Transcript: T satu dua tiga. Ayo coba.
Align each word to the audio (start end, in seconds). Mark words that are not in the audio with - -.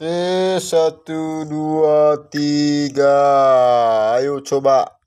T 0.00 0.08
satu 0.64 1.44
dua 1.44 2.16
tiga. 2.32 3.12
Ayo 4.16 4.40
coba. 4.40 4.96